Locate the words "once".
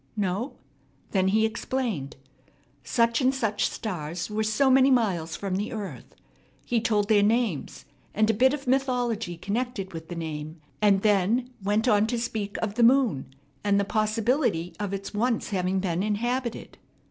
15.13-15.49